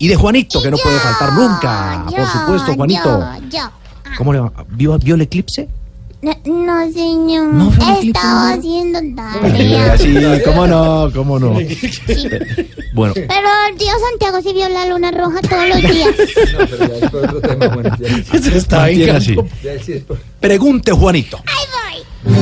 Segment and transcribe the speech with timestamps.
[0.00, 2.06] Y de Juanito, que no puede faltar nunca.
[2.10, 3.20] Yo, Por supuesto, Juanito.
[3.42, 3.70] Yo, yo.
[4.02, 4.50] Ah, ¿Cómo le va?
[4.70, 5.68] ¿Vio, vio el eclipse?
[6.22, 7.52] No, no, señor.
[7.52, 9.98] ¿No fue el Estaba haciendo tarea.
[9.98, 11.50] Sí, cómo no, cómo no.
[12.94, 16.08] Bueno, Pero el tío Santiago sí vio la luna roja todos los días.
[16.58, 19.04] No, pero ya es por otro tema, bueno, ya, se está así.
[19.04, 19.36] ya sí
[19.92, 20.18] es por...
[20.40, 21.42] Pregunte, Juanito.
[21.44, 21.66] Ahí
[22.24, 22.40] voy.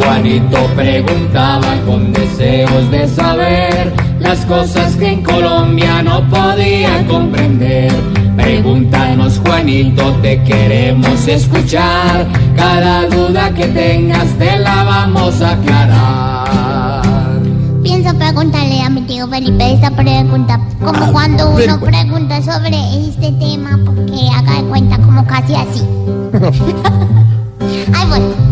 [0.00, 7.90] Juanito preguntaba con deseos de saber las cosas que en Colombia no podía comprender.
[8.36, 12.26] Pregúntanos Juanito, te queremos escuchar.
[12.56, 17.40] Cada duda que tengas te la vamos a aclarar.
[17.82, 21.80] Pienso preguntarle a mi tío Felipe esta pregunta, como A cuando uno bueno.
[21.80, 22.76] pregunta sobre
[23.08, 25.82] este tema, porque haga de cuenta como casi así.
[27.94, 28.49] Ahí voy.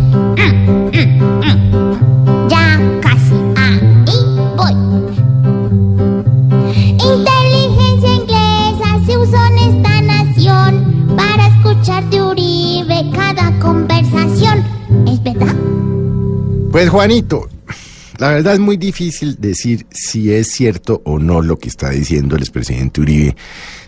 [16.78, 17.48] Pues Juanito,
[18.18, 22.36] la verdad es muy difícil decir si es cierto o no lo que está diciendo
[22.36, 23.34] el expresidente Uribe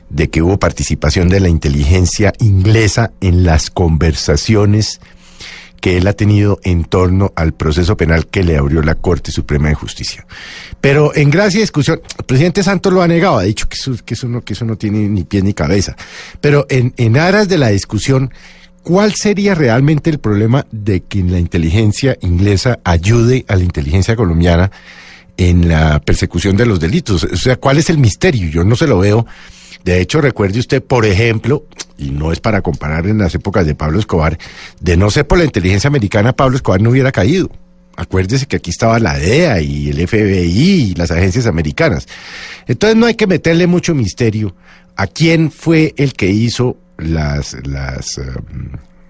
[0.09, 5.01] de que hubo participación de la inteligencia inglesa en las conversaciones
[5.81, 9.69] que él ha tenido en torno al proceso penal que le abrió la Corte Suprema
[9.69, 10.27] de Justicia.
[10.81, 13.77] Pero en gracia y discusión, el presidente Santos lo ha negado, ha dicho que
[14.15, 14.27] eso,
[14.65, 15.95] no, tiene ni pie ni cabeza.
[16.41, 18.33] Pero en aras de la discusión,
[18.83, 24.71] ¿cuál sería realmente el problema de que la inteligencia inglesa ayude a la inteligencia colombiana
[25.37, 27.25] en la persecución de los delitos?
[27.25, 28.49] O sea, ¿cuál es el misterio?
[28.51, 29.27] Yo no se lo veo.
[29.85, 31.65] De hecho, recuerde usted, por ejemplo,
[31.97, 34.39] y no es para comparar en las épocas de Pablo Escobar,
[34.81, 37.51] de no ser por la inteligencia americana, Pablo Escobar no hubiera caído.
[37.97, 42.09] Acuérdese que aquí estaba la DEA y el FBI y las agencias americanas.
[42.67, 44.55] Entonces no hay que meterle mucho misterio
[44.97, 48.23] a quién fue el que hizo las, las eh,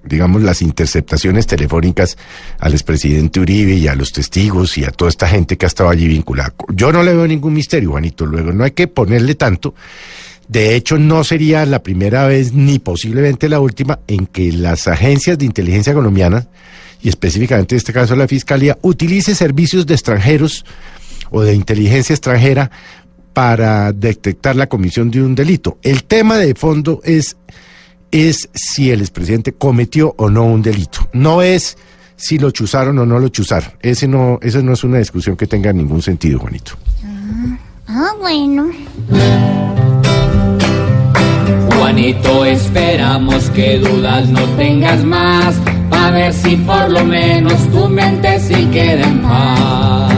[0.05, 2.17] digamos, las interceptaciones telefónicas
[2.59, 5.91] al expresidente Uribe y a los testigos y a toda esta gente que ha estado
[5.91, 6.55] allí vinculada.
[6.73, 8.27] Yo no le veo ningún misterio, Juanito.
[8.27, 9.75] Luego, no hay que ponerle tanto.
[10.49, 15.39] De hecho, no sería la primera vez ni posiblemente la última en que las agencias
[15.39, 16.49] de inteligencia colombianas,
[17.03, 20.65] y específicamente en este caso la Fiscalía, utilice servicios de extranjeros
[21.31, 22.71] o de inteligencia extranjera
[23.33, 25.79] para detectar la comisión de un delito.
[25.83, 27.37] El tema de fondo es,
[28.11, 31.09] es si el expresidente cometió o no un delito.
[31.13, 31.77] No es
[32.17, 33.73] si lo chuzaron o no lo chuzaron.
[33.81, 36.73] Ese no, esa no es una discusión que tenga ningún sentido, Juanito.
[37.87, 38.71] Ah, bueno.
[41.77, 45.57] Juanito, esperamos que dudas no tengas más,
[45.91, 50.10] a ver si por lo menos tu mente sí queda en paz.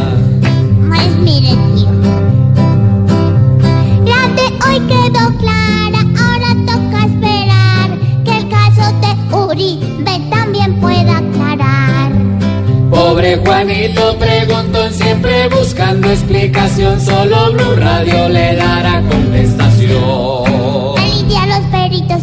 [13.37, 20.98] Juanito preguntó siempre buscando explicación, solo Blue Radio le dará contestación.
[20.98, 22.22] Alicia los peritos.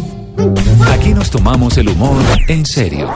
[0.92, 3.14] Aquí nos tomamos el humor en serio.